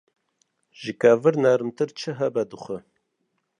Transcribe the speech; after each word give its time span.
Ji 0.79 0.91
kevir 1.01 1.35
nermtir 1.43 1.89
çi 1.99 2.11
hebe 2.17 2.43
dixwe. 2.49 2.77